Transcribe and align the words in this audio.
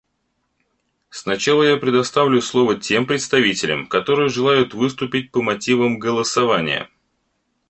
Сначала 1.11 1.61
я 1.61 1.77
предоставляю 1.77 2.41
слово 2.41 2.73
тем 2.75 3.05
представителям, 3.05 3.85
которые 3.85 4.29
желают 4.29 4.73
выступить 4.73 5.29
по 5.31 5.43
мотивам 5.43 5.99
голосования. 5.99 6.89